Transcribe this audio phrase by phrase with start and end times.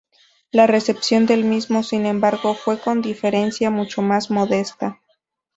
[0.49, 4.99] La recepción del mismo, sin embargo, fue con diferencia mucho más modesta.